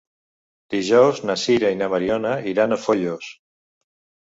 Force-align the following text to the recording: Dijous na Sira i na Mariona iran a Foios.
Dijous 0.75 1.21
na 1.31 1.35
Sira 1.41 1.71
i 1.75 1.79
na 1.83 1.91
Mariona 1.95 2.33
iran 2.55 2.73
a 2.73 2.81
Foios. 2.89 3.31